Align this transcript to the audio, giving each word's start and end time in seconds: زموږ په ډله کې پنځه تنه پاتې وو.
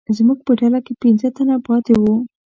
زموږ 0.17 0.39
په 0.47 0.51
ډله 0.59 0.79
کې 0.85 0.93
پنځه 1.01 1.27
تنه 1.35 1.55
پاتې 1.67 1.93
وو. 2.01 2.15